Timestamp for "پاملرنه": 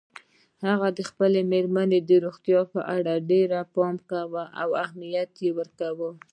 3.73-4.03